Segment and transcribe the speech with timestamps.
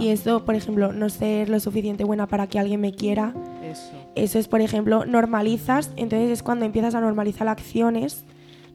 [0.00, 3.92] y eso, por ejemplo, no ser lo suficiente buena para que alguien me quiera, Eso.
[4.14, 8.24] eso es, por ejemplo, normalizas, entonces es cuando empiezas a normalizar acciones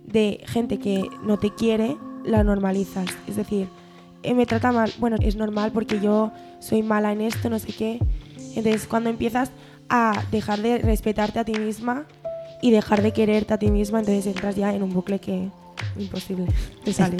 [0.05, 3.07] de gente que no te quiere, la normalizas.
[3.27, 3.67] Es decir,
[4.23, 7.73] eh, me trata mal, bueno, es normal porque yo soy mala en esto, no sé
[7.73, 7.99] qué.
[8.55, 9.51] Entonces, cuando empiezas
[9.89, 12.05] a dejar de respetarte a ti misma
[12.61, 15.49] y dejar de quererte a ti misma, entonces entras ya en un bucle que
[15.97, 16.45] imposible
[16.83, 17.17] te sale.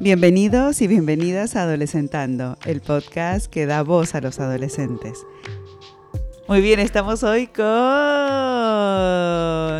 [0.00, 5.24] Bienvenidos y bienvenidas a Adolescentando, el podcast que da voz a los adolescentes.
[6.48, 7.64] Muy bien, estamos hoy con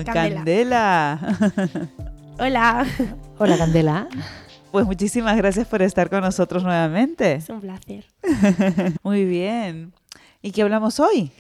[0.05, 0.37] Candela.
[0.37, 1.39] Candela.
[2.39, 2.87] Hola,
[3.39, 4.09] Hola, Candela.
[4.71, 7.35] Pues muchísimas gracias por estar con nosotros nuevamente.
[7.35, 8.05] es un placer.
[9.03, 9.93] Muy bien.
[10.43, 11.33] ¿Y qué hablamos hoy?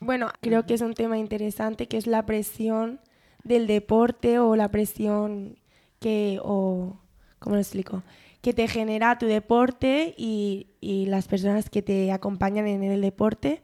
[0.00, 2.98] Bueno, creo que es un tema interesante que es la presión
[3.44, 5.58] del deporte o la presión
[6.00, 6.98] que, o,
[7.38, 8.02] ¿cómo lo explico?
[8.42, 13.62] Que te genera tu deporte y, y las personas que te acompañan en el deporte,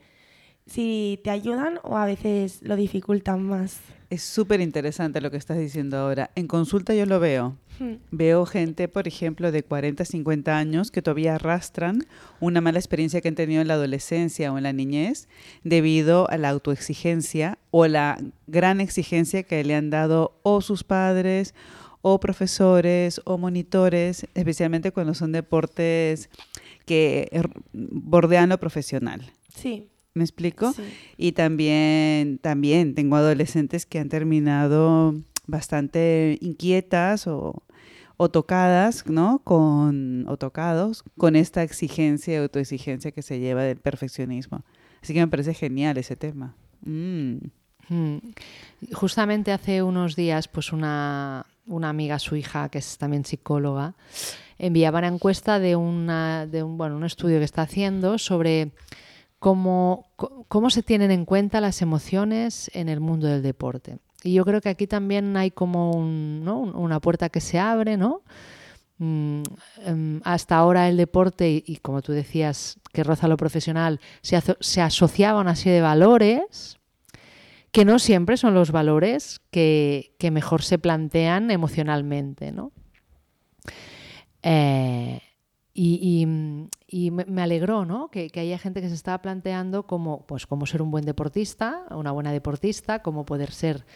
[0.66, 3.80] si te ayudan o a veces lo dificultan más.
[4.12, 6.30] Es súper interesante lo que estás diciendo ahora.
[6.34, 7.56] En consulta yo lo veo.
[7.78, 7.94] Hmm.
[8.10, 12.04] Veo gente, por ejemplo, de 40, 50 años que todavía arrastran
[12.38, 15.28] una mala experiencia que han tenido en la adolescencia o en la niñez
[15.64, 21.54] debido a la autoexigencia o la gran exigencia que le han dado o sus padres
[22.02, 26.28] o profesores o monitores, especialmente cuando son deportes
[26.84, 29.22] que er- bordean lo profesional.
[29.54, 30.72] Sí, ¿Me explico?
[30.72, 30.82] sí.
[31.16, 35.14] Y también, también tengo adolescentes que han terminado
[35.46, 37.62] bastante inquietas o,
[38.16, 39.40] o tocadas, ¿no?
[39.44, 44.64] Con, o tocados con esta exigencia autoexigencia que se lleva del perfeccionismo.
[45.02, 46.54] Así que me parece genial ese tema.
[46.84, 47.36] Mm.
[47.88, 48.16] Mm.
[48.92, 53.94] Justamente hace unos días, pues una, una amiga, su hija, que es también psicóloga,
[54.58, 56.06] enviaba una encuesta de, un,
[56.76, 58.72] bueno, un estudio que está haciendo sobre
[59.38, 60.06] cómo,
[60.48, 63.98] cómo se tienen en cuenta las emociones en el mundo del deporte.
[64.22, 68.22] Y yo creo que aquí también hay como una puerta que se abre, ¿no?
[68.98, 69.42] Mm,
[69.84, 74.80] em, hasta ahora el deporte, y, como tú decías, que roza lo profesional, se, se
[74.80, 76.78] asociaba a una serie de valores
[77.72, 82.70] que no siempre son los valores que, mejor se plantean emocionalmente, ¿no?
[84.42, 85.20] Eh,
[85.74, 88.10] y, me, alegró ¿no?
[88.10, 91.86] que, que haya gente que se estaba planteando cómo, pues, cómo ser un buen deportista,
[91.90, 93.86] una buena deportista, cómo poder ser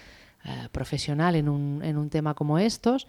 [0.44, 3.06] eh, profesional en un, en un tema como estos,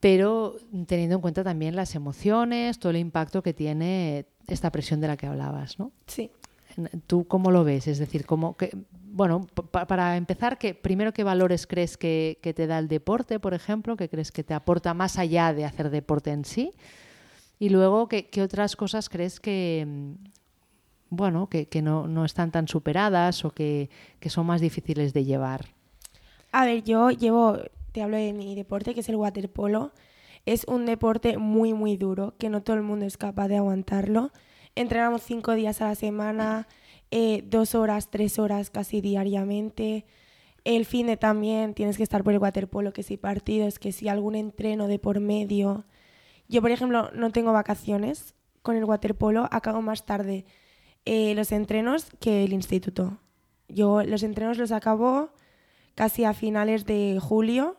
[0.00, 0.56] pero
[0.86, 5.18] teniendo en cuenta también las emociones, todo el impacto que tiene esta presión de la
[5.18, 5.78] que hablabas.
[5.78, 5.92] ¿no?
[6.06, 6.30] Sí.
[7.06, 7.86] ¿Tú cómo lo ves?
[7.88, 8.70] Es decir, cómo que,
[9.12, 13.54] bueno, pa- para empezar, que primero qué valores crees que, te da el deporte, por
[13.54, 16.72] ejemplo, que crees que te aporta más allá de hacer deporte en sí,
[17.58, 20.12] y luego qué, qué otras cosas crees que mm,
[21.10, 23.90] bueno, que, no, están tan superadas o que
[24.28, 25.66] son más difíciles de llevar.
[26.52, 27.58] A ver, yo llevo,
[27.92, 29.92] te hablo de mi deporte, que es el waterpolo.
[30.46, 34.30] Es un deporte muy, muy duro, que no todo el mundo es capaz de aguantarlo.
[34.74, 36.68] Entrenamos cinco días a la semana,
[37.10, 40.06] eh, dos horas, tres horas casi diariamente.
[40.64, 44.08] El fin de también tienes que estar por el waterpolo, que si partidos, que si
[44.08, 45.84] algún entreno de por medio.
[46.48, 50.44] Yo, por ejemplo, no tengo vacaciones con el waterpolo, acabo más tarde
[51.04, 53.18] eh, los entrenos que el instituto.
[53.68, 55.30] Yo los entrenos los acabo
[55.94, 57.76] casi a finales de julio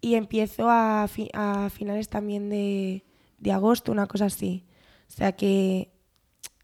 [0.00, 3.04] y empiezo a, fi- a finales también de,
[3.38, 4.64] de agosto, una cosa así.
[5.08, 5.92] O sea que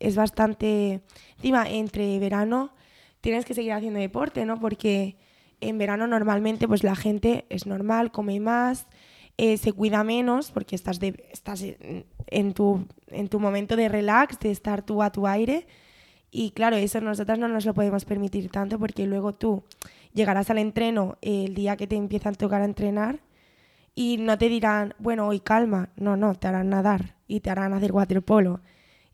[0.07, 1.03] es bastante...
[1.37, 2.73] Encima, entre verano
[3.21, 4.61] tienes que seguir haciendo deporte, ¿no?
[4.61, 5.17] Porque
[5.61, 8.87] en verano normalmente pues la gente es normal, come más,
[9.39, 11.65] eh, se cuida menos porque estás, de, estás
[12.27, 15.67] en, tu, en tu momento de relax, de estar tú a tu aire.
[16.31, 19.65] Y claro, eso nosotras no nos lo podemos permitir tanto porque luego tú
[20.13, 23.21] llegarás al entreno el día que te empiezan a tocar a entrenar
[23.95, 25.91] y no te dirán, bueno, hoy calma.
[25.97, 28.61] No, no, te harán nadar y te harán hacer waterpolo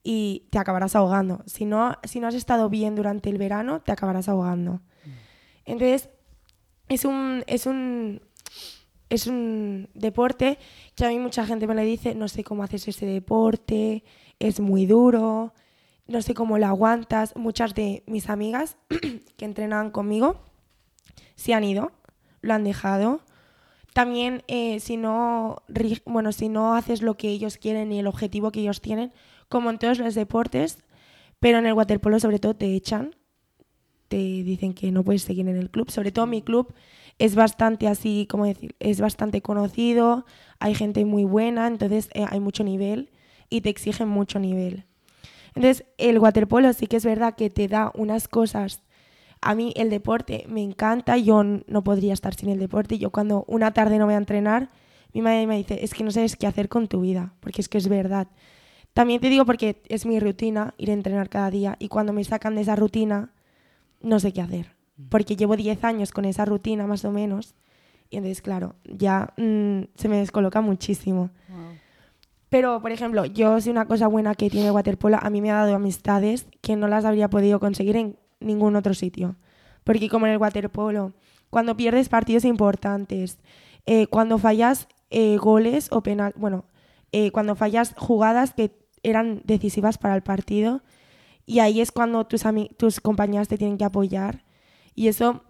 [0.02, 1.42] y te acabarás ahogando.
[1.46, 4.80] Si no, si no has estado bien durante el verano, te acabarás ahogando.
[5.64, 6.10] Entonces,
[6.88, 8.22] es un, es un,
[9.08, 10.58] es un deporte
[10.94, 14.04] que a mí mucha gente me le dice, no sé cómo haces ese deporte,
[14.38, 15.52] es muy duro,
[16.06, 17.36] no sé cómo lo aguantas.
[17.36, 18.76] Muchas de mis amigas
[19.36, 20.40] que entrenaban conmigo
[21.36, 21.92] se han ido,
[22.40, 23.20] lo han dejado.
[23.92, 25.62] También eh, si no
[26.04, 29.12] bueno, si no haces lo que ellos quieren y el objetivo que ellos tienen,
[29.50, 30.78] como en todos los deportes,
[31.40, 33.14] pero en el waterpolo sobre todo te echan,
[34.08, 35.90] te dicen que no puedes seguir en el club.
[35.90, 36.72] Sobre todo mi club
[37.18, 40.24] es bastante así, como decir, es bastante conocido,
[40.58, 43.10] hay gente muy buena, entonces eh, hay mucho nivel.
[43.52, 44.84] y te exigen mucho nivel.
[45.56, 48.82] Entonces, el waterpolo sí que es verdad que te da unas cosas.
[49.40, 52.98] A mí el deporte me encanta, yo no podría estar sin el deporte.
[52.98, 54.70] Yo cuando una tarde no voy a entrenar,
[55.12, 57.68] mi madre me dice, es que no sabes qué hacer con tu vida, porque es
[57.68, 58.28] que es verdad.
[58.92, 62.24] También te digo porque es mi rutina ir a entrenar cada día y cuando me
[62.24, 63.32] sacan de esa rutina,
[64.00, 64.74] no sé qué hacer.
[64.96, 65.08] Mm.
[65.08, 67.54] Porque llevo 10 años con esa rutina más o menos
[68.10, 71.30] y entonces, claro, ya mm, se me descoloca muchísimo.
[72.48, 75.54] Pero, por ejemplo, yo sé una cosa buena que tiene Waterpolo, a mí me ha
[75.54, 79.36] dado amistades que no las habría podido conseguir en ningún otro sitio.
[79.84, 81.12] Porque como en el waterpolo,
[81.48, 83.38] cuando pierdes partidos importantes,
[83.86, 86.64] eh, cuando fallas eh, goles o penal, bueno,
[87.12, 88.72] eh, cuando fallas jugadas que
[89.02, 90.82] eran decisivas para el partido,
[91.46, 92.44] y ahí es cuando tus,
[92.76, 94.44] tus compañeras te tienen que apoyar.
[94.94, 95.42] Y eso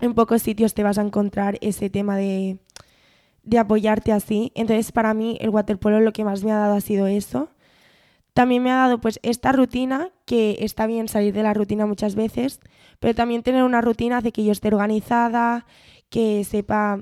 [0.00, 2.58] en pocos sitios te vas a encontrar ese tema de
[3.42, 4.52] de apoyarte así.
[4.54, 7.48] Entonces, para mí, el waterpolo lo que más me ha dado ha sido eso.
[8.34, 12.14] También me ha dado pues esta rutina, que está bien salir de la rutina muchas
[12.14, 12.60] veces,
[12.98, 15.66] pero también tener una rutina hace que yo esté organizada,
[16.08, 17.00] que sepa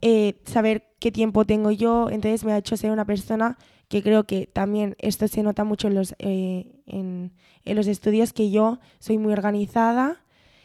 [0.00, 2.08] eh, saber qué tiempo tengo yo.
[2.10, 3.58] Entonces me ha hecho ser una persona
[3.88, 7.32] que creo que también esto se nota mucho en los, eh, en,
[7.64, 10.22] en los estudios, que yo soy muy organizada,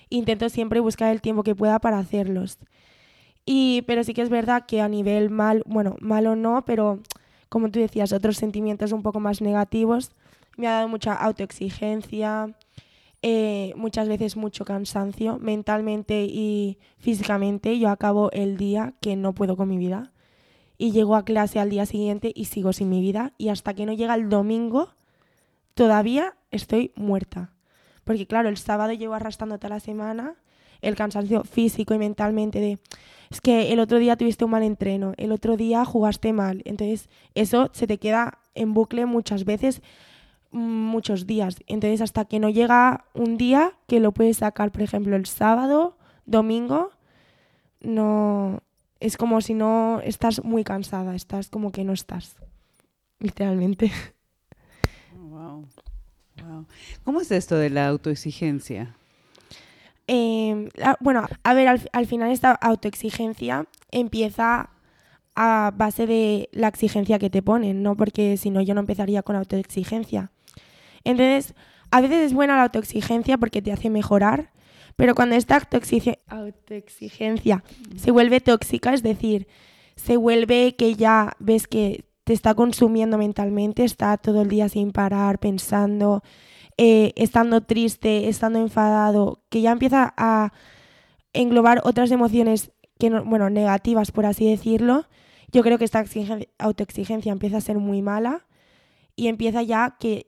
[0.09, 2.57] intento siempre buscar el tiempo que pueda para hacerlos.
[3.45, 6.99] Y, pero sí que es verdad que a nivel mal, bueno, malo no, pero
[7.49, 10.11] como tú decías, otros sentimientos un poco más negativos,
[10.57, 12.55] me ha dado mucha autoexigencia,
[13.25, 17.79] eh, muchas veces mucho cansancio mentalmente y físicamente.
[17.79, 20.11] Yo acabo el día que no puedo con mi vida
[20.77, 23.85] y llego a clase al día siguiente y sigo sin mi vida y hasta que
[23.85, 24.89] no llega el domingo
[25.73, 27.53] todavía estoy muerta.
[28.03, 30.35] Porque claro, el sábado llevo arrastrando toda la semana
[30.81, 32.79] el cansancio físico y mentalmente de
[33.31, 36.61] es que el otro día tuviste un mal entreno, el otro día jugaste mal.
[36.65, 39.81] Entonces, eso se te queda en bucle muchas veces,
[40.53, 41.57] muchos días.
[41.67, 45.97] Entonces, hasta que no llega un día que lo puedes sacar, por ejemplo, el sábado,
[46.25, 46.91] domingo,
[47.81, 48.61] no.
[48.99, 52.37] Es como si no estás muy cansada, estás como que no estás.
[53.19, 53.91] Literalmente.
[55.13, 55.65] wow.
[56.41, 56.65] Wow.
[57.03, 58.95] ¿Cómo es esto de la autoexigencia?
[60.07, 60.69] Em,
[60.99, 64.69] bueno, a ver, al, final esta autoexigencia empieza
[65.35, 67.95] a base de la exigencia que te ponen, ¿no?
[67.95, 70.31] Porque si no, yo no empezaría con autoexigencia.
[71.03, 71.53] Entonces,
[71.91, 74.51] a veces es buena la autoexigencia porque te hace mejorar,
[74.95, 77.63] pero cuando esta autoexigencia
[77.95, 79.47] se vuelve tóxica, es decir,
[79.95, 84.91] se vuelve que ya ves que te está consumiendo mentalmente, está todo el día sin
[84.91, 86.23] parar pensando,
[86.77, 90.53] eh, estando triste, estando enfadado, que ya empieza a
[91.33, 95.05] englobar otras emociones que bueno, negativas, por así decirlo,
[95.51, 96.03] yo creo que esta
[96.57, 98.45] autoexigencia empieza a ser muy mala
[99.15, 100.27] y empieza ya que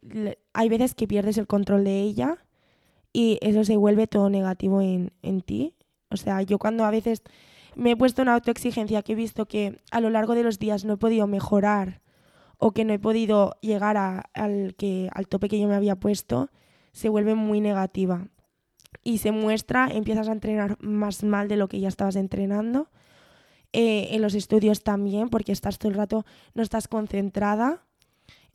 [0.54, 2.46] hay veces que pierdes el control de ella
[3.14, 5.76] y eso se vuelve todo negativo en, en ti.
[6.10, 7.24] O sea, yo cuando a veces
[7.76, 10.86] me he puesto una autoexigencia que he visto que a lo largo de los días
[10.86, 12.02] no he podido mejorar
[12.58, 16.50] o que no he podido llegar al, que, al tope que yo me había puesto,
[16.94, 18.28] se vuelve muy negativa.
[19.04, 22.90] Y se muestra, empiezas a entrenar más mal de lo que ya estabas entrenando.
[23.74, 27.84] Eh, en los estudios también, porque estás todo el rato, no estás concentrada.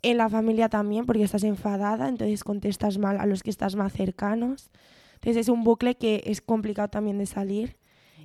[0.03, 3.93] En la familia también, porque estás enfadada, entonces contestas mal a los que estás más
[3.93, 4.71] cercanos.
[5.15, 7.77] Entonces es un bucle que es complicado también de salir.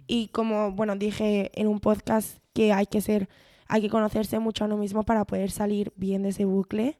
[0.07, 3.27] Y como, bueno, dije en un podcast que hay que ser
[3.67, 6.99] hay que conocerse mucho a uno mismo para poder salir bien de ese bucle.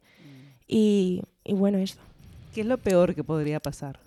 [0.67, 1.99] Y, bueno, eso.
[2.53, 3.99] ¿Qué es lo peor que podría pasar?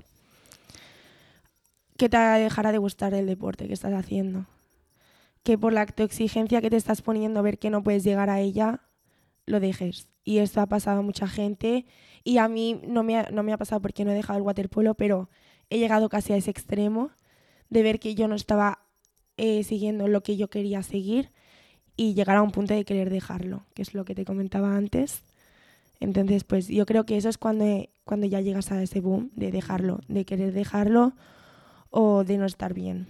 [1.96, 4.46] Que te dejara de gustar el deporte que estás haciendo.
[5.44, 8.80] Que por la exigencia que te estás poniendo, ver que no puedes llegar a ella,
[9.46, 10.08] lo dejes.
[10.28, 11.86] Y esto ha pasado a mucha gente.
[12.22, 14.44] Y a mí no me ha, no me ha pasado porque no he dejado el
[14.44, 15.30] waterpolo, pero
[15.70, 17.12] he llegado casi a ese extremo
[17.70, 18.80] de ver que yo no estaba
[19.38, 21.30] eh, siguiendo lo que yo quería seguir
[21.96, 25.22] y llegar a un punto de querer dejarlo, que es lo que te comentaba antes.
[25.98, 29.50] Entonces, pues yo creo que eso es cuando, cuando ya llegas a ese boom de
[29.50, 31.14] dejarlo, de querer dejarlo
[31.88, 33.08] o de no estar bien.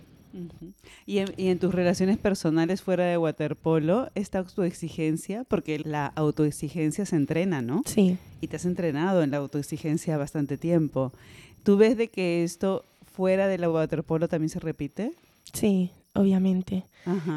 [1.07, 7.07] ¿Y, en, y en, tus relaciones personales fuera de waterpolo, esta autoexigencia, porque la autoexigencia
[7.07, 7.83] se entrena, ¿no?
[7.87, 8.19] Sí.
[8.41, 11.13] Y te has entrenado en la autoexigencia bastante tiempo.
[11.63, 15.13] ¿Tú ves de que esto fuera de la waterpolo también se repite?
[15.53, 16.85] Sí, obviamente.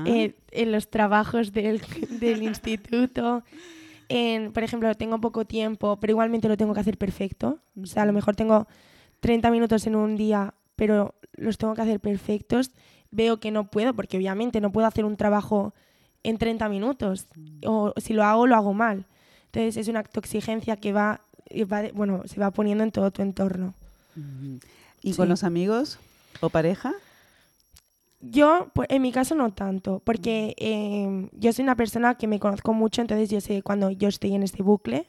[0.05, 1.81] Eh, en los trabajos del,
[2.19, 3.43] del instituto.
[4.09, 7.59] En, por ejemplo, tengo poco tiempo, pero igualmente lo tengo que hacer perfecto.
[7.81, 8.67] O sea, a lo mejor tengo
[9.21, 12.71] 30 minutos en un día, pero los tengo que hacer perfectos.
[13.11, 15.73] Veo que no puedo, porque obviamente no puedo hacer un trabajo
[16.23, 17.27] en 30 minutos.
[17.65, 19.05] O si lo hago, lo hago mal.
[19.47, 21.21] Entonces es una autoexigencia que va,
[21.71, 23.73] va de- bueno, se va poniendo en todo tu entorno.
[25.01, 25.17] ¿Y Sí.
[25.17, 25.99] con los amigos
[26.41, 26.93] o pareja?
[28.21, 32.39] Yo, pues, en mi caso no tanto, porque eh, yo soy una persona que me
[32.39, 35.07] conozco mucho, entonces yo sé cuando yo estoy en este bucle.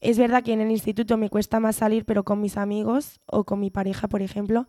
[0.00, 3.44] Es verdad que en el instituto me cuesta más salir, pero con mis amigos o
[3.44, 4.66] con mi pareja, por ejemplo,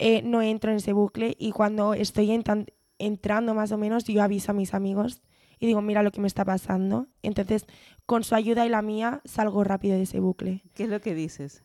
[0.00, 2.30] eh, no entro en ese bucle y cuando estoy
[2.98, 5.22] entrando más o menos, yo aviso a mis amigos
[5.58, 7.06] y digo, mira lo que me está pasando.
[7.22, 7.66] Entonces,
[8.06, 11.14] con su ayuda y la mía, salgo rápido de ese bucle ¿Qué es lo que
[11.14, 11.62] dices?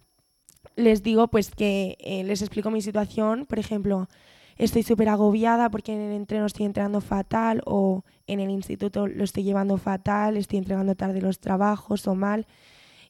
[0.76, 4.10] les digo pues que eh, les explico mi situación, por ejemplo,
[4.58, 9.24] estoy súper agobiada porque en el entreno estoy entrenando fatal o en el instituto lo
[9.24, 12.48] estoy llevando fatal, estoy entregando tarde los trabajos o mal.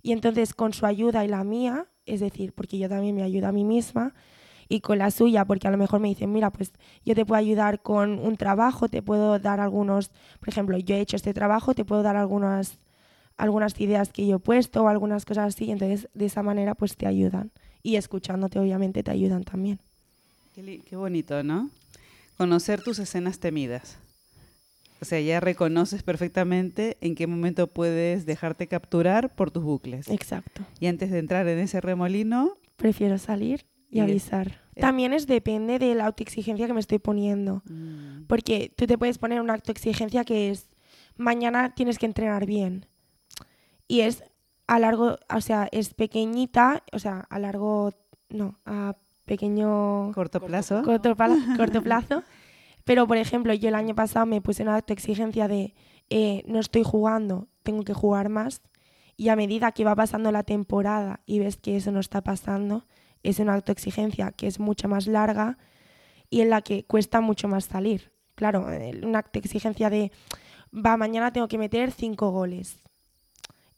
[0.01, 3.47] Y entonces con su ayuda y la mía, es decir, porque yo también me ayudo
[3.47, 4.13] a mí misma,
[4.67, 6.71] y con la suya, porque a lo mejor me dicen, mira, pues
[7.05, 11.01] yo te puedo ayudar con un trabajo, te puedo dar algunos, por ejemplo, yo he
[11.01, 12.77] hecho este trabajo, te puedo dar algunas
[13.37, 16.95] algunas ideas que yo he puesto o algunas cosas así, entonces de esa manera pues
[16.95, 17.51] te ayudan.
[17.83, 19.79] Y escuchándote obviamente te ayudan también.
[20.55, 21.69] Qué, qué bonito, ¿no?
[22.37, 23.97] Conocer tus escenas temidas.
[25.01, 30.07] O sea, ya reconoces perfectamente en qué momento puedes dejarte capturar por tus bucles.
[30.07, 30.63] Exacto.
[30.79, 34.59] Y antes de entrar en ese remolino, Prefiero salir y avisar.
[34.75, 37.61] es- También es depende de la autoexigencia que me estoy poniendo.
[37.65, 40.69] mm, Porque tú te puedes poner una autoexigencia que es
[41.17, 42.85] mañana tienes que entrenar bien.
[43.87, 44.23] Y es
[44.67, 47.93] a largo, o sea, es pequeñita, o sea, a largo,
[48.29, 50.11] no, a pequeño
[50.83, 51.37] corto plazo.
[51.57, 52.23] corto plazo.
[52.83, 55.73] Pero, por ejemplo, yo el año pasado me puse una autoexigencia de
[56.09, 58.61] eh, no estoy jugando, tengo que jugar más.
[59.17, 62.85] Y a medida que va pasando la temporada y ves que eso no está pasando,
[63.29, 65.57] es una autoexigencia que es mucho más larga
[66.29, 68.11] y en la que cuesta mucho más salir.
[68.35, 68.67] Claro,
[69.03, 70.11] una autoexigencia de,
[70.73, 72.77] va, mañana tengo que meter cinco goles.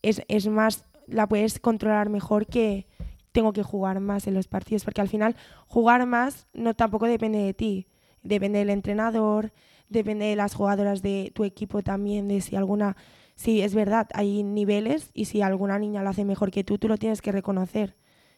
[0.01, 2.87] Es, es más, la puedes controlar mejor que
[3.31, 5.35] tengo que jugar más en los partidos, porque al final
[5.67, 7.87] jugar más no tampoco depende de ti,
[8.23, 9.53] depende del entrenador,
[9.89, 12.97] depende de las jugadoras de tu equipo también, de si alguna,
[13.35, 16.87] sí, es verdad, hay niveles y si alguna niña lo hace mejor que tú, tú
[16.87, 17.95] lo tienes que reconocer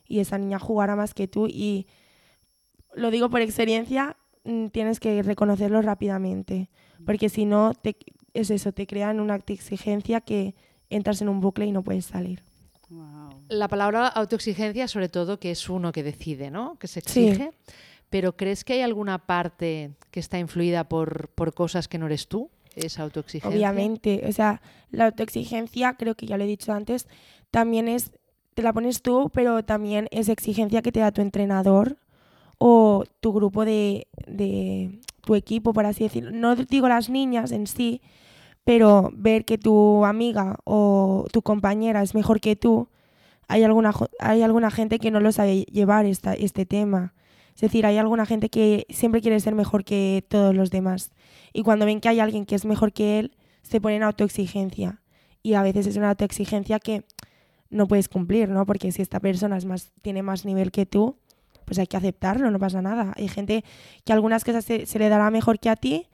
[0.10, 1.88] y esa niña jugará más que tú y
[2.94, 6.70] lo digo por experiencia, mm, tienes que reconocerlo rápidamente,
[7.06, 7.96] porque si no, te,
[8.34, 10.56] es eso, te crean una exigencia que
[10.90, 12.42] entras en un bucle y no puedes salir.
[12.90, 13.30] Wow.
[13.50, 16.78] La palabra autoexigencia, sobre todo, que es uno que decide, ¿no?
[16.80, 17.28] Que se Sí.
[17.28, 17.52] exige.
[18.10, 22.28] Pero ¿crees que hay alguna parte que está influida por, por cosas que no eres
[22.28, 22.50] tú?
[22.76, 23.56] Esa autoexigencia.
[23.56, 27.08] Obviamente, o sea, la autoexigencia, creo que ya lo he dicho antes,
[27.52, 28.12] también es,
[28.60, 31.96] te la pones tú, pero también es exigencia que te da tu entrenador
[32.58, 34.06] o tu grupo de,
[35.22, 36.32] tu equipo, por así decirlo.
[36.32, 38.02] No digo las niñas en sí,
[38.66, 42.90] pero ver que tu amiga o tu compañera es mejor que tú,
[43.48, 47.14] hay alguna, hay alguna gente que no lo sabe llevar esta, este tema.
[47.56, 51.12] Es decir, hay alguna gente que siempre quiere ser mejor que todos los demás.
[51.54, 55.02] Y cuando ven que hay alguien que es mejor que él, se ponen autoexigencia.
[55.42, 57.06] Y a veces es una autoexigencia que
[57.70, 58.66] no puedes cumplir, ¿no?
[58.66, 61.18] Porque si esta persona es más, tiene más nivel que tú,
[61.66, 63.14] pues hay que aceptarlo, no pasa nada.
[63.16, 63.64] Hay gente
[64.04, 66.08] que algunas cosas se, le dará mejor que a ti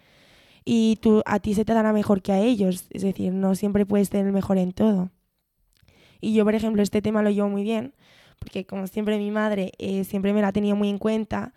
[0.66, 2.88] y tú, a ti se te dará mejor que a ellos.
[2.90, 5.12] Es decir, no siempre puedes ser el mejor en todo.
[6.20, 7.94] Y yo, por ejemplo, este tema lo llevo muy bien,
[8.40, 11.54] porque como siempre mi madre eh, siempre me la ha tenido muy en cuenta,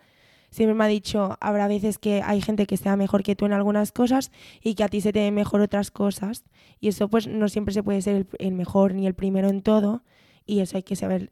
[0.49, 3.53] siempre me ha dicho, habrá veces que hay gente que sea mejor que tú en
[3.53, 4.31] algunas cosas
[4.63, 6.43] y que a ti se te den mejor otras cosas.
[6.79, 10.03] Y eso pues no siempre se puede ser el, mejor ni el primero en todo.
[10.45, 11.31] Y eso hay que saber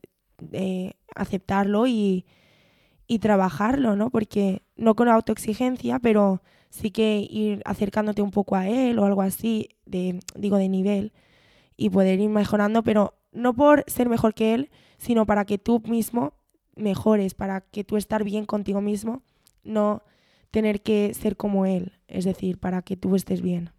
[0.52, 2.26] eh, aceptarlo y,
[3.08, 4.10] y trabajarlo, ¿no?
[4.10, 9.22] Porque no con autoexigencia, pero sí que ir acercándote un poco a él o algo
[9.22, 11.14] así, de, digo, de nivel,
[11.76, 15.82] y poder ir mejorando, pero no por ser mejor que él, sino para que tú
[15.86, 16.34] mismo
[16.78, 19.22] mejores, para que tú estar bien contigo mismo,
[19.64, 20.02] no
[20.52, 23.72] tener que ser como él, es decir, para que tú estés bien.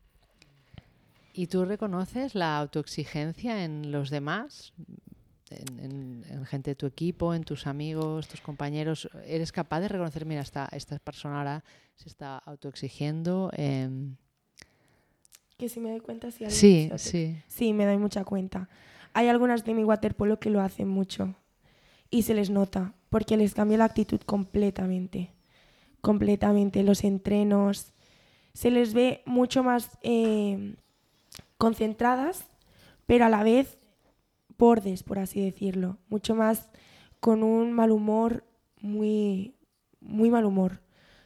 [1.33, 4.73] ¿Y tú reconoces la autoexigencia en los demás?
[5.51, 9.09] En, en- en gente de tu equipo, en tus amigos, tus compañeros.
[9.25, 11.65] ¿Eres capaz de reconocer, mira, esta, esta persona ahora
[11.97, 13.51] se está autoexigiendo?
[13.57, 14.17] Em,
[15.57, 17.43] Que si me doy cuenta, si alguien sí, hace- sí.
[17.49, 18.69] Sí, me doy mucha cuenta.
[19.15, 21.35] Hay algunas de mi waterpolo que lo hacen mucho
[22.11, 25.33] y se les nota porque les cambia la actitud completamente.
[26.01, 26.83] Completamente.
[26.83, 27.93] Los entrenos
[28.53, 30.77] se les ve mucho más eh,
[31.57, 32.47] concentradas,
[33.07, 33.79] pero a la vez
[34.59, 35.99] bordes, por así decirlo.
[36.09, 36.69] Mucho más
[37.21, 38.45] con un mal humor,
[38.81, 39.55] muy,
[40.01, 40.81] muy mal humor.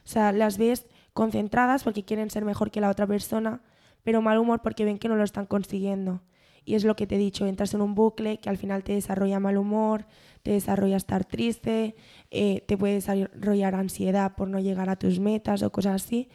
[0.05, 3.61] O sea, las ves concentradas porque quieren ser mejor que la otra persona,
[4.03, 6.21] pero mal humor porque ven que no lo están consiguiendo.
[6.65, 8.93] Y es lo que te he dicho, entras en un bucle que al final te
[8.93, 10.05] desarrolla mal humor,
[10.43, 11.95] te desarrolla estar triste,
[12.31, 16.29] eh, te puede desarrollar ansiedad por no llegar a tus metas o cosas así.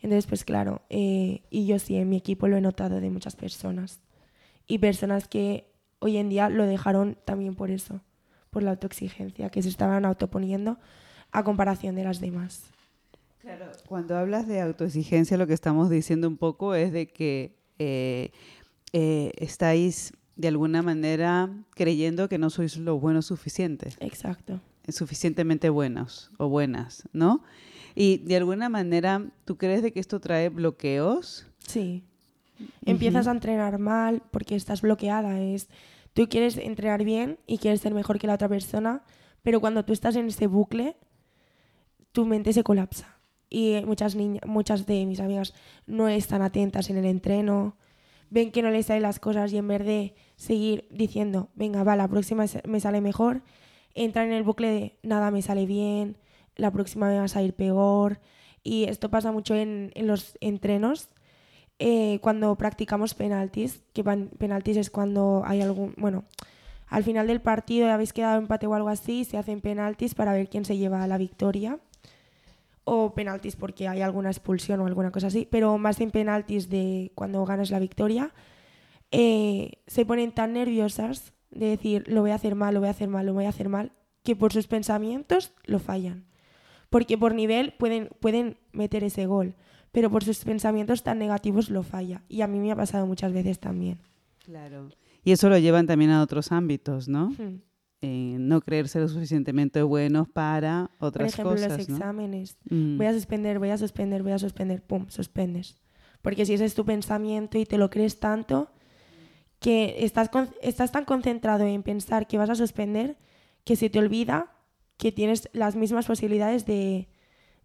[0.00, 3.36] Entonces, pues claro, eh, y yo sí en mi equipo lo he notado de muchas
[3.36, 4.00] personas.
[4.66, 8.00] Y personas que hoy en día lo dejaron también por eso,
[8.50, 10.78] por la autoexigencia, que se estaban autoponiendo
[11.32, 12.70] a comparación de las demás.
[13.38, 18.30] Claro, cuando hablas de autoexigencia, lo que estamos diciendo un poco es de que eh,
[18.96, 23.92] eh, estáis de alguna manera creyendo que no sois lo bueno suficiente.
[23.98, 24.60] Exacto.
[24.88, 27.42] Suficientemente buenos o buenas, ¿no?
[27.96, 31.44] Y de alguna manera, ¿tú crees de que esto trae bloqueos?
[31.58, 32.04] Sí.
[32.86, 35.40] Empiezas a entrenar mal porque estás bloqueada.
[35.40, 35.68] Es,
[36.12, 39.02] tú quieres entrenar bien y quieres ser mejor que la otra persona,
[39.42, 40.96] pero cuando tú estás en ese bucle,
[42.12, 43.18] tu mente se colapsa.
[43.50, 45.52] Y muchas, niñas, muchas de mis amigas
[45.84, 47.76] no están atentas en el entreno,
[48.30, 51.96] ven que no les salen las cosas y en vez de seguir diciendo, venga, va,
[51.96, 53.42] la próxima me sale mejor,
[53.94, 56.18] entran en el bucle de nada me sale bien,
[56.56, 58.20] la próxima me va a salir peor.
[58.62, 61.10] Y esto pasa mucho en, los entrenos,
[61.78, 66.24] eh, cuando practicamos penaltis, que penaltis es cuando hay algún, bueno,
[66.86, 70.48] al final del partido habéis quedado empate o algo así, se hacen penaltis para ver
[70.48, 71.78] quién se lleva la victoria.
[72.84, 77.12] O penaltis porque hay alguna expulsión o alguna cosa así, pero más en penaltis de
[77.14, 78.32] cuando ganas la victoria,
[79.10, 82.92] eh, se ponen tan nerviosas de decir lo voy a hacer mal, lo voy a
[82.92, 86.24] hacer mal, lo voy a hacer mal, que por sus pensamientos lo fallan.
[86.90, 89.54] Porque por nivel pueden, pueden meter ese gol,
[89.92, 92.22] pero por sus pensamientos tan negativos lo falla.
[92.28, 93.98] Y a mí me ha pasado muchas veces también.
[94.44, 94.90] Claro.
[95.22, 97.30] Y eso lo llevan también a otros ámbitos, ¿no?
[97.30, 97.62] Hmm.
[98.04, 101.44] Eh, no creerse lo suficientemente buenos para otras cosas.
[101.44, 102.56] Por ejemplo, los exámenes.
[102.68, 102.98] Mm.
[102.98, 104.82] Voy a suspender, voy a suspender, voy a suspender.
[104.82, 105.76] Pum, suspendes.
[106.22, 108.70] Porque si ese es tu pensamiento y te lo crees tanto,
[109.58, 110.30] que estás,
[110.62, 113.16] estás tan concentrado en pensar que vas a suspender
[113.64, 114.52] que se te olvida
[114.96, 117.08] que tienes las mismas posibilidades de,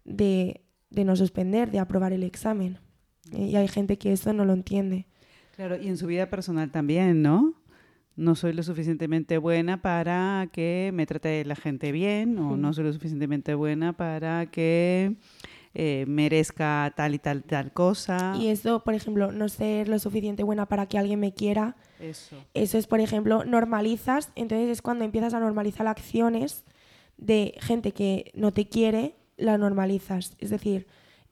[0.04, 2.78] de, de no suspender, de aprobar el examen.
[3.32, 5.06] Y hay gente que eso no lo entiende.
[5.56, 7.54] Claro, y en su vida personal también, ¿no?
[8.20, 12.84] No soy lo suficientemente buena para que me trate la gente bien o no soy
[12.84, 15.16] lo suficientemente buena para que
[15.72, 18.36] eh, merezca tal y tal tal cosa.
[18.38, 21.76] Y eso, por ejemplo, no ser lo suficiente buena para que alguien me quiera.
[21.98, 22.36] Eso.
[22.52, 24.32] Eso es, por ejemplo, normalizas.
[24.34, 26.64] Entonces es cuando empiezas a normalizar acciones
[27.16, 30.36] de gente que no te quiere, la normalizas.
[30.40, 30.86] Es decir,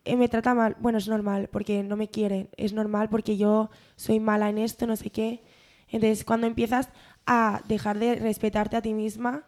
[0.06, 3.68] eh, me trata mal, bueno, es normal porque no me quiere, es normal porque yo
[3.96, 5.42] soy mala en esto, no sé qué.
[5.90, 6.88] Entonces, cuando empiezas
[7.26, 9.44] a dejar de respetarte a ti misma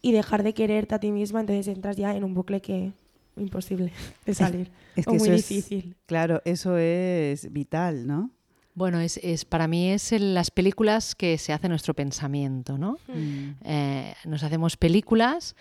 [0.00, 2.92] y dejar de quererte a ti misma, entonces entras ya en un bucle que
[3.36, 3.92] imposible
[4.26, 4.70] de salir.
[4.96, 5.96] Es, que muy difícil.
[6.06, 8.30] claro, eso es vital, ¿no?
[8.74, 12.98] Bueno, es, es, para mí es en las películas que se hace nuestro pensamiento, ¿no?
[13.08, 13.50] Mm.
[13.64, 15.56] Eh, nos hacemos películas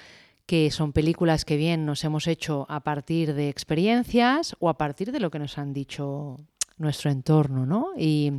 [0.46, 5.12] que son películas que bien nos hemos hecho a partir de experiencias o a partir
[5.12, 6.40] de lo que nos han dicho
[6.78, 7.90] nuestro entorno, ¿no?
[7.98, 8.34] Y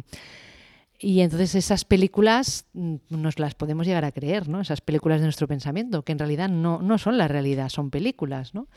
[1.03, 4.61] y entonces esas películas mm, nos las podemos llegar a creer, ¿no?
[4.61, 8.55] Esas películas de nuestro pensamiento, que en realidad no, no son la realidad, son películas,
[8.55, 8.69] ¿no?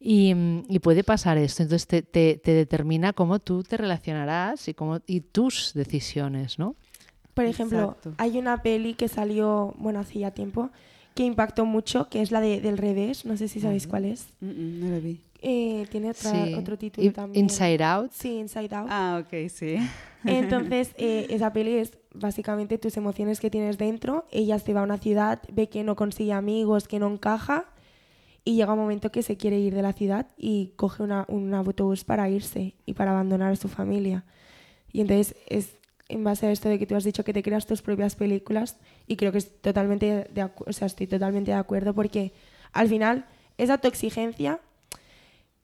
[0.00, 0.34] Y,
[0.70, 5.20] y puede pasar esto, entonces te, te, determina cómo tú te relacionarás y, cómo, y
[5.20, 6.76] tus decisiones, ¿no?
[7.34, 10.70] Por ejemplo, hay una peli que salió, bueno, hace ya tiempo,
[11.14, 14.28] que impactó mucho, que es la de, del revés, no sé si sabéis cuál es.
[14.40, 15.20] Mm, mm, no la vi.
[15.42, 16.10] Eh, tiene
[16.56, 17.44] otro título también.
[17.44, 18.12] Inside Out.
[18.12, 18.88] Sí, Inside Out.
[18.90, 19.76] Ah, ok, sí.
[20.24, 24.26] Entonces, eh, esa peli es básicamente tus emociones que tienes dentro.
[24.30, 27.66] Ella se va a una ciudad, ve que no consigue amigos, que no encaja,
[28.44, 31.54] y llega un momento que se quiere ir de la ciudad y coge una, un
[31.54, 34.24] autobús para irse y para abandonar a su familia.
[34.92, 35.76] Y entonces es
[36.08, 38.76] en base a esto de que tú has dicho que te creas tus propias películas
[39.06, 42.32] y creo que es totalmente de, o sea, estoy totalmente de acuerdo porque
[42.72, 43.26] al final
[43.58, 44.60] esa tu exigencia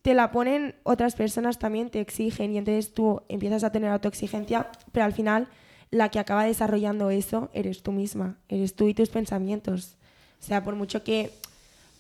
[0.06, 4.70] te la ponen otras personas también, te exigen y entonces tú empiezas a tener autoexigencia,
[4.92, 5.48] pero al final
[5.90, 9.96] la que acaba desarrollando eso eres tú misma, eres tú y tus pensamientos.
[10.40, 11.32] O sea, por mucho que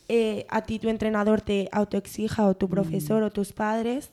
[0.08, 4.10] eh, a ti tu entrenador te autoexija o tu profesor o tus padres,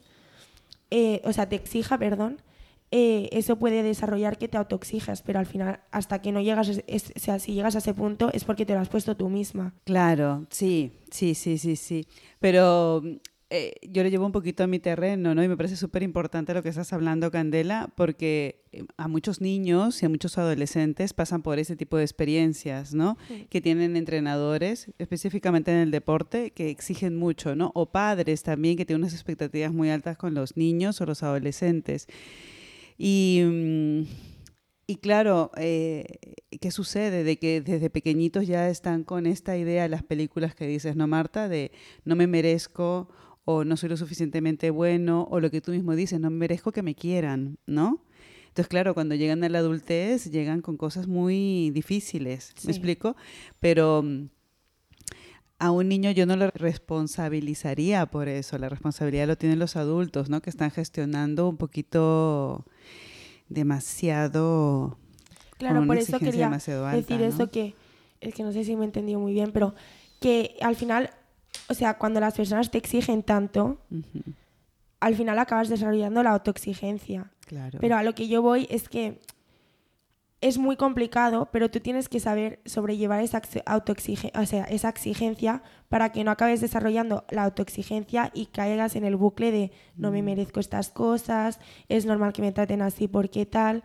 [0.90, 2.42] eh, o sea, te exija, perdón,
[2.90, 7.20] eh, eso puede desarrollar que te autoexijas, pero al final, hasta que no llegas, o
[7.20, 9.76] sea, si llegas a ese punto es porque te lo has puesto tú misma.
[9.84, 12.08] Claro, sí, sí, sí, sí, sí.
[12.40, 13.04] Pero
[13.56, 15.44] eh, yo lo llevo un poquito a mi terreno, ¿no?
[15.44, 20.02] Y me parece súper importante lo que estás hablando, Candela, porque eh, a muchos niños
[20.02, 23.16] y a muchos adolescentes pasan por ese tipo de experiencias, ¿no?
[23.52, 27.72] Que tienen entrenadores, específicamente en el deporte, que exigen mucho, ¿no?
[27.76, 32.08] O padres también que tienen unas expectativas muy altas con los niños o los adolescentes.
[32.98, 34.02] Y, mm,
[34.86, 36.06] Y claro, eh,
[36.60, 37.24] ¿qué sucede?
[37.24, 41.48] De que desde pequeñitos ya están con esta idea, las películas que dices, ¿no, Marta?
[41.48, 41.72] De
[42.04, 43.08] no me merezco
[43.46, 46.84] o no soy lo suficientemente bueno o lo que tú mismo dices, no merezco que
[46.84, 48.02] me quieran, ¿no?
[48.48, 53.16] Entonces, claro, cuando llegan a la adultez, llegan con cosas muy difíciles, ¿me explico?
[53.60, 54.28] Pero mm,
[55.58, 60.30] a un niño yo no lo responsabilizaría por eso, la responsabilidad lo tienen los adultos,
[60.30, 60.42] ¿no?
[60.42, 62.66] Que están gestionando un poquito
[63.50, 64.98] demasiado...
[65.58, 67.74] Claro, por eso quería decir eso que,
[68.20, 69.74] es que no sé si me he entendido muy bien, pero
[70.20, 71.10] que al final,
[71.74, 73.80] o sea, cuando las personas te exigen tanto,
[75.00, 77.32] al final acabas desarrollando la autoexigencia.
[77.48, 77.80] Claro.
[77.82, 79.20] Pero a lo que yo voy es que
[80.44, 85.64] es muy complicado, pero tú tienes que saber sobrellevar esa, autoexigencia, o sea, esa exigencia
[85.88, 90.22] para que no acabes desarrollando la autoexigencia y caigas en el bucle de no me
[90.22, 90.26] mm.
[90.26, 93.84] merezco estas cosas, es normal que me traten así porque tal.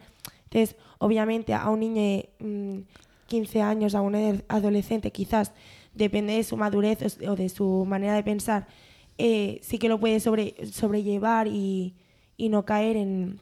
[0.51, 2.85] Entonces, obviamente a un niño de
[3.29, 5.53] 15 mm, años, a un adolescente, quizás
[5.95, 8.67] depende de su madurez o de su manera de pensar,
[9.19, 11.95] eh, sí que lo puede sobre, sobrellevar y,
[12.37, 13.41] y no caer en,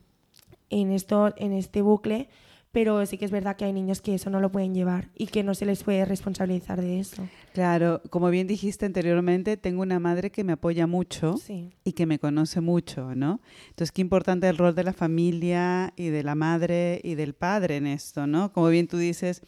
[0.71, 2.29] en, esto, en este bucle
[2.77, 5.29] pero sí que es verdad que hay niños que eso no lo pueden llevar y
[5.29, 7.27] que no se les puede responsabilizar de eso.
[7.55, 11.37] Claro, como bien dijiste anteriormente, tengo una madre que me apoya mucho
[11.85, 13.41] y que me conoce mucho, ¿no?
[13.71, 17.79] Entonces, qué importante el rol de la familia y de la madre y del padre
[17.79, 18.53] en esto, ¿no?
[18.53, 19.41] Como bien tú dices,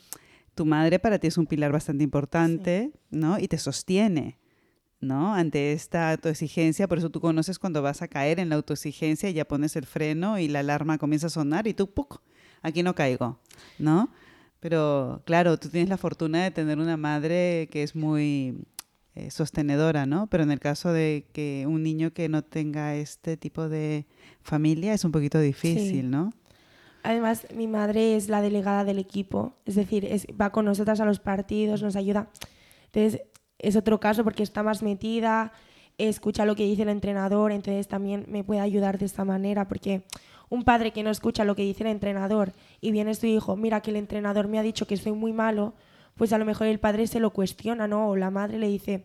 [0.59, 3.39] tu madre para ti es un pilar bastante importante, ¿no?
[3.39, 4.41] Y te sostiene.
[5.01, 5.33] ¿no?
[5.33, 9.35] Ante esta autoexigencia, por eso tú conoces cuando vas a caer en la autoexigencia, y
[9.35, 12.21] ya pones el freno y la alarma comienza a sonar y tú ¡puc!
[12.61, 13.39] aquí no caigo,
[13.79, 14.11] ¿no?
[14.59, 18.65] Pero claro, tú tienes la fortuna de tener una madre que es muy
[19.15, 20.27] eh, sostenedora, ¿no?
[20.27, 24.07] Pero en el caso de que un niño que no tenga este tipo de
[24.43, 26.33] familia es un poquito difícil, ¿no?
[27.03, 30.09] Además, mi madre es la delegada del equipo, es decir,
[30.41, 32.29] va con nosotras a los partidos, nos ayuda.
[32.87, 33.23] Entonces,
[33.59, 35.53] es otro caso porque está más metida,
[35.97, 40.03] escucha lo que dice el entrenador, entonces también me puede ayudar de esta manera, porque
[40.49, 43.81] un padre que no escucha lo que dice el entrenador y viene su hijo, mira
[43.81, 45.75] que el entrenador me ha dicho que soy muy malo,
[46.15, 48.09] pues a lo mejor el padre se lo cuestiona, ¿no?
[48.09, 49.05] O la madre le dice,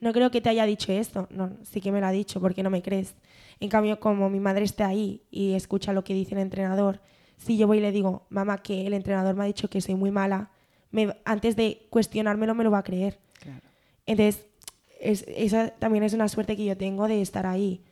[0.00, 1.28] no creo que te haya dicho esto.
[1.30, 3.14] No, sí que me lo ha dicho, porque no me crees.
[3.60, 7.00] En cambio, como mi madre está ahí y escucha lo que dice el entrenador,
[7.44, 9.94] si yo voy y le digo, mamá, que el entrenador me ha dicho que soy
[9.94, 10.50] muy mala,
[10.90, 13.18] me, antes de cuestionármelo me lo va a creer.
[14.06, 14.46] Entonces,
[15.00, 17.82] esa también es una suerte que yo tengo de estar ahí.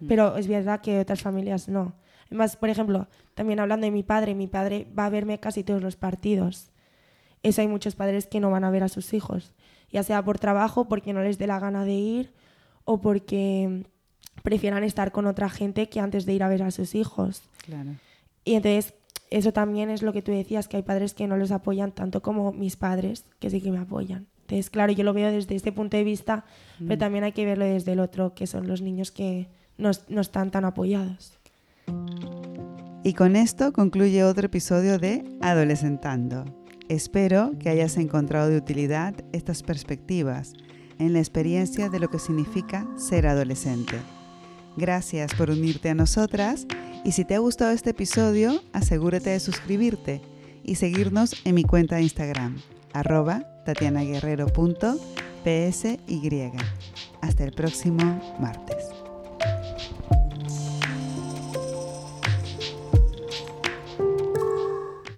[0.00, 0.06] Mm.
[0.06, 1.94] Pero es verdad que otras familias no.
[2.26, 5.82] Además, por ejemplo, también hablando de mi padre, mi padre va a verme casi todos
[5.82, 6.70] los partidos.
[7.42, 9.52] Eso hay muchos padres que no van a ver a sus hijos,
[9.90, 12.32] ya sea por trabajo, porque no les dé la gana de ir,
[12.84, 13.84] o porque
[14.42, 17.42] prefieran estar con otra gente que antes de ir a ver a sus hijos.
[18.44, 18.94] Y entonces,
[19.30, 22.22] eso también es lo que tú decías, que hay padres que no los apoyan tanto
[22.22, 24.26] como mis padres, que sí que me apoyan.
[24.42, 26.44] Entonces, claro, yo lo veo desde este punto de vista,
[26.78, 26.98] pero mm.
[26.98, 30.50] también hay que verlo desde el otro, que son los niños que no, no están
[30.50, 31.38] tan apoyados.
[33.04, 36.44] Y con esto concluye otro episodio de Adolescentando.
[36.88, 40.52] Espero que hayas encontrado de utilidad estas perspectivas
[40.98, 43.96] en la experiencia de lo que significa ser adolescente.
[44.76, 46.66] Gracias por unirte a nosotras
[47.04, 50.20] y si te ha gustado este episodio, asegúrate de suscribirte
[50.62, 52.58] y seguirnos en mi cuenta de Instagram,
[52.92, 56.52] arroba tatianaguerrero.psy.
[57.20, 59.01] Hasta el próximo martes.